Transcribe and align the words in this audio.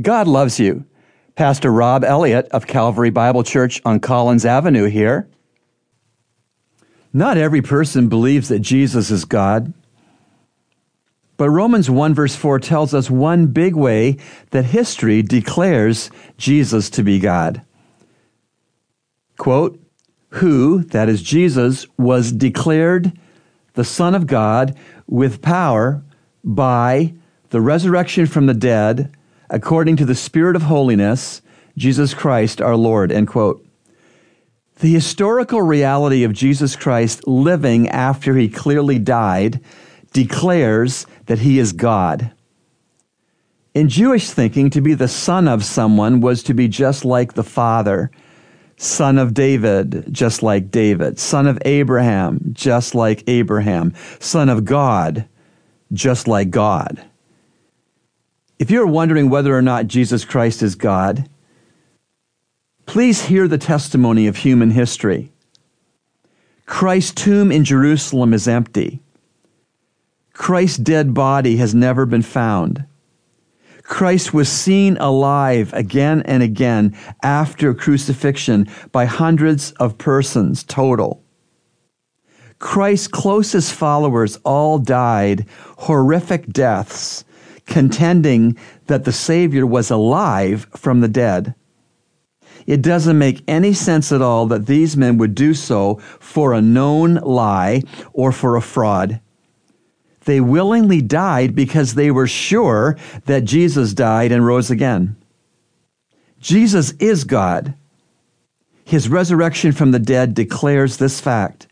God 0.00 0.28
loves 0.28 0.60
you. 0.60 0.84
Pastor 1.34 1.72
Rob 1.72 2.04
Elliott 2.04 2.48
of 2.48 2.66
Calvary 2.66 3.10
Bible 3.10 3.42
Church 3.42 3.80
on 3.84 4.00
Collins 4.00 4.44
Avenue 4.44 4.86
here. 4.86 5.28
Not 7.12 7.36
every 7.36 7.62
person 7.62 8.08
believes 8.08 8.48
that 8.48 8.60
Jesus 8.60 9.10
is 9.10 9.24
God. 9.24 9.72
But 11.36 11.50
Romans 11.50 11.88
1 11.88 12.14
verse 12.14 12.36
4 12.36 12.58
tells 12.60 12.94
us 12.94 13.10
one 13.10 13.46
big 13.48 13.74
way 13.74 14.18
that 14.50 14.66
history 14.66 15.22
declares 15.22 16.10
Jesus 16.36 16.90
to 16.90 17.02
be 17.02 17.18
God. 17.18 17.62
Quote, 19.36 19.80
who, 20.30 20.84
that 20.84 21.08
is 21.08 21.22
Jesus, 21.22 21.86
was 21.96 22.32
declared 22.32 23.12
the 23.74 23.84
Son 23.84 24.14
of 24.14 24.26
God 24.26 24.76
with 25.06 25.40
power 25.40 26.02
by 26.44 27.14
the 27.50 27.60
resurrection 27.60 28.26
from 28.26 28.46
the 28.46 28.54
dead 28.54 29.16
according 29.50 29.96
to 29.96 30.04
the 30.04 30.14
Spirit 30.14 30.56
of 30.56 30.62
holiness, 30.62 31.42
Jesus 31.76 32.14
Christ 32.14 32.60
our 32.60 32.76
Lord. 32.76 33.12
End 33.12 33.28
quote. 33.28 33.64
The 34.80 34.92
historical 34.92 35.62
reality 35.62 36.22
of 36.22 36.32
Jesus 36.32 36.76
Christ 36.76 37.26
living 37.26 37.88
after 37.88 38.36
he 38.36 38.48
clearly 38.48 38.98
died 38.98 39.60
declares 40.12 41.06
that 41.26 41.40
he 41.40 41.58
is 41.58 41.72
God. 41.72 42.32
In 43.74 43.88
Jewish 43.88 44.30
thinking, 44.30 44.70
to 44.70 44.80
be 44.80 44.94
the 44.94 45.08
son 45.08 45.46
of 45.46 45.64
someone 45.64 46.20
was 46.20 46.42
to 46.44 46.54
be 46.54 46.68
just 46.68 47.04
like 47.04 47.34
the 47.34 47.44
father, 47.44 48.10
son 48.76 49.18
of 49.18 49.34
David, 49.34 50.06
just 50.12 50.42
like 50.42 50.70
David, 50.70 51.18
son 51.18 51.46
of 51.46 51.58
Abraham, 51.64 52.40
just 52.52 52.94
like 52.94 53.24
Abraham, 53.28 53.92
son 54.20 54.48
of 54.48 54.64
God, 54.64 55.26
just 55.92 56.26
like 56.26 56.50
God. 56.50 57.04
If 58.58 58.72
you're 58.72 58.86
wondering 58.86 59.30
whether 59.30 59.56
or 59.56 59.62
not 59.62 59.86
Jesus 59.86 60.24
Christ 60.24 60.62
is 60.62 60.74
God, 60.74 61.28
please 62.86 63.26
hear 63.26 63.46
the 63.46 63.58
testimony 63.58 64.26
of 64.26 64.38
human 64.38 64.70
history. 64.70 65.30
Christ's 66.66 67.22
tomb 67.22 67.52
in 67.52 67.64
Jerusalem 67.64 68.34
is 68.34 68.48
empty. 68.48 69.00
Christ's 70.32 70.78
dead 70.78 71.14
body 71.14 71.56
has 71.58 71.74
never 71.74 72.04
been 72.04 72.22
found. 72.22 72.84
Christ 73.84 74.34
was 74.34 74.50
seen 74.50 74.96
alive 74.98 75.72
again 75.72 76.22
and 76.22 76.42
again 76.42 76.96
after 77.22 77.72
crucifixion 77.72 78.68
by 78.92 79.06
hundreds 79.06 79.70
of 79.72 79.98
persons 79.98 80.62
total. 80.64 81.22
Christ's 82.58 83.08
closest 83.08 83.72
followers 83.72 84.36
all 84.44 84.78
died 84.78 85.46
horrific 85.78 86.48
deaths, 86.48 87.24
contending 87.68 88.56
that 88.86 89.04
the 89.04 89.12
Savior 89.12 89.66
was 89.66 89.90
alive 89.90 90.66
from 90.74 91.00
the 91.00 91.08
dead. 91.08 91.54
It 92.66 92.82
doesn't 92.82 93.16
make 93.16 93.44
any 93.46 93.72
sense 93.72 94.10
at 94.10 94.20
all 94.20 94.46
that 94.46 94.66
these 94.66 94.96
men 94.96 95.16
would 95.18 95.34
do 95.34 95.54
so 95.54 95.96
for 96.18 96.52
a 96.52 96.60
known 96.60 97.14
lie 97.14 97.82
or 98.12 98.32
for 98.32 98.56
a 98.56 98.62
fraud. 98.62 99.20
They 100.24 100.40
willingly 100.40 101.00
died 101.00 101.54
because 101.54 101.94
they 101.94 102.10
were 102.10 102.26
sure 102.26 102.98
that 103.24 103.44
Jesus 103.44 103.94
died 103.94 104.32
and 104.32 104.44
rose 104.44 104.70
again. 104.70 105.16
Jesus 106.40 106.92
is 106.98 107.24
God. 107.24 107.74
His 108.84 109.08
resurrection 109.08 109.72
from 109.72 109.90
the 109.90 109.98
dead 109.98 110.34
declares 110.34 110.96
this 110.96 111.20
fact. 111.20 111.66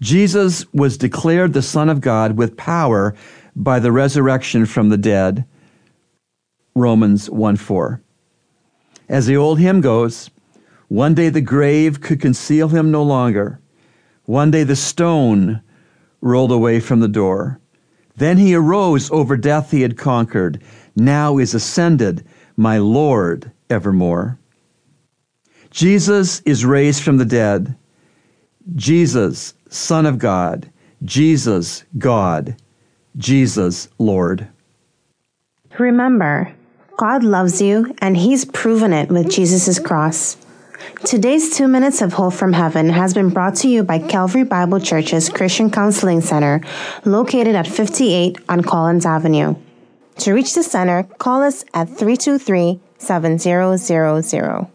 Jesus 0.00 0.64
was 0.72 0.96
declared 0.96 1.52
the 1.52 1.62
Son 1.62 1.90
of 1.90 2.00
God 2.00 2.38
with 2.38 2.56
power 2.56 3.14
by 3.54 3.78
the 3.78 3.92
resurrection 3.92 4.66
from 4.66 4.88
the 4.88 4.96
dead. 4.96 5.44
Romans 6.74 7.28
1 7.28 7.56
4. 7.56 8.00
As 9.08 9.26
the 9.26 9.36
old 9.36 9.58
hymn 9.58 9.80
goes, 9.80 10.30
one 10.88 11.14
day 11.14 11.28
the 11.28 11.40
grave 11.40 12.00
could 12.00 12.20
conceal 12.20 12.68
him 12.68 12.90
no 12.90 13.02
longer. 13.02 13.60
One 14.24 14.50
day 14.50 14.64
the 14.64 14.76
stone 14.76 15.62
rolled 16.20 16.52
away 16.52 16.80
from 16.80 17.00
the 17.00 17.08
door. 17.08 17.60
Then 18.16 18.38
he 18.38 18.54
arose 18.54 19.10
over 19.10 19.36
death 19.36 19.70
he 19.70 19.82
had 19.82 19.96
conquered. 19.96 20.62
Now 20.96 21.38
is 21.38 21.54
ascended, 21.54 22.24
my 22.56 22.78
Lord 22.78 23.50
evermore. 23.68 24.38
Jesus 25.70 26.40
is 26.40 26.64
raised 26.64 27.02
from 27.02 27.16
the 27.16 27.24
dead. 27.24 27.76
Jesus, 28.74 29.54
Son 29.68 30.06
of 30.06 30.18
God. 30.18 30.70
Jesus, 31.04 31.84
God. 31.96 32.56
Jesus, 33.16 33.88
Lord. 33.98 34.48
Remember, 35.78 36.54
God 36.96 37.24
loves 37.24 37.62
you, 37.62 37.94
and 38.00 38.16
He's 38.16 38.44
proven 38.44 38.92
it 38.92 39.08
with 39.08 39.30
Jesus' 39.30 39.78
cross. 39.78 40.36
Today's 41.04 41.56
Two 41.56 41.68
Minutes 41.68 42.02
of 42.02 42.12
Hope 42.14 42.34
from 42.34 42.52
Heaven 42.52 42.88
has 42.90 43.14
been 43.14 43.30
brought 43.30 43.54
to 43.56 43.68
you 43.68 43.82
by 43.82 43.98
Calvary 43.98 44.44
Bible 44.44 44.80
Church's 44.80 45.28
Christian 45.28 45.70
Counseling 45.70 46.20
Center, 46.20 46.60
located 47.04 47.54
at 47.54 47.66
58 47.66 48.38
on 48.48 48.62
Collins 48.62 49.06
Avenue. 49.06 49.54
To 50.18 50.32
reach 50.34 50.54
the 50.54 50.62
center, 50.62 51.04
call 51.18 51.42
us 51.42 51.64
at 51.72 51.88
323 51.88 52.80
7000. 52.98 54.68